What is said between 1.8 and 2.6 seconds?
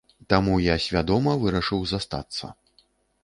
застацца.